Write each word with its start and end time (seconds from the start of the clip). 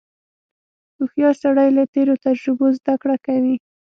•هوښیار 0.97 1.35
سړی 1.43 1.69
له 1.77 1.83
تېرو 1.93 2.13
تجربو 2.25 2.65
زدهکړه 2.77 3.17
کوي. 3.25 3.55